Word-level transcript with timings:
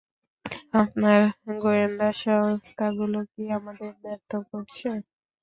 আপনার 0.73 1.19
গোয়েন্দা 1.57 2.09
সংস্থাগুলো 2.21 3.19
কি 3.31 3.43
আমাদের 3.57 3.91
ব্যর্থ 4.01 4.31
করছে? 4.49 4.89